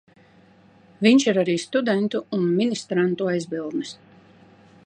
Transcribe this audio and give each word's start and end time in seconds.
Viņš 1.07 1.25
ir 1.31 1.39
arī 1.43 1.55
studentu 1.65 2.23
un 2.39 2.43
ministrantu 2.61 3.33
aizbildnis. 3.37 3.97